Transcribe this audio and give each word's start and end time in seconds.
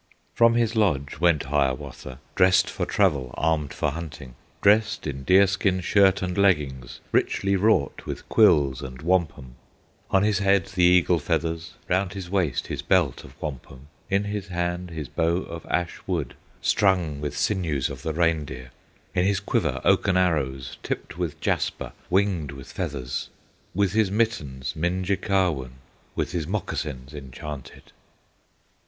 From 0.33 0.55
his 0.55 0.75
lodge 0.75 1.19
went 1.19 1.43
Hiawatha, 1.43 2.17
Dressed 2.33 2.71
for 2.71 2.87
travel, 2.87 3.35
armed 3.37 3.71
for 3.71 3.91
hunting; 3.91 4.33
Dressed 4.63 5.05
in 5.05 5.23
deer 5.23 5.45
skin 5.45 5.79
shirt 5.79 6.23
and 6.23 6.35
leggings, 6.35 7.01
Richly 7.11 7.55
wrought 7.55 8.07
with 8.07 8.27
quills 8.27 8.81
and 8.81 9.03
wampum; 9.03 9.57
On 10.09 10.23
his 10.23 10.39
head 10.39 10.63
his 10.69 10.79
eagle 10.79 11.19
feathers, 11.19 11.75
Round 11.87 12.13
his 12.13 12.31
waist 12.31 12.65
his 12.65 12.81
belt 12.81 13.23
of 13.23 13.39
wampum, 13.39 13.89
In 14.09 14.23
his 14.23 14.47
hand 14.47 14.89
his 14.89 15.07
bow 15.07 15.37
of 15.43 15.67
ash 15.67 15.99
wood, 16.07 16.33
Strung 16.63 17.21
with 17.21 17.37
sinews 17.37 17.87
of 17.91 18.01
the 18.01 18.11
reindeer; 18.11 18.71
In 19.13 19.23
his 19.23 19.39
quiver 19.39 19.81
oaken 19.83 20.17
arrows, 20.17 20.79
Tipped 20.81 21.19
with 21.19 21.39
jasper, 21.39 21.93
winged 22.09 22.51
with 22.53 22.71
feathers; 22.71 23.29
With 23.75 23.91
his 23.91 24.09
mittens, 24.09 24.73
Minjekahwun, 24.75 25.73
With 26.15 26.31
his 26.31 26.47
moccasins 26.47 27.13
enchanted. 27.13 27.91